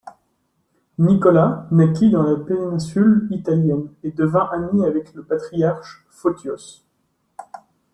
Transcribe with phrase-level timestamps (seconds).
[0.97, 6.83] Nicolas naquit dans la péninsule Italienne et devint ami avec le patriarche Photios.